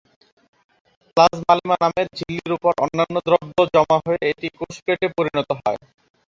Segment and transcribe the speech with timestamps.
[1.17, 5.79] Plasmalemma নামের ঝিল্লির ওপর অন্যান্য দ্রব্য জমা হয়ে এটি কোষপ্লেটে পরিণত হয়।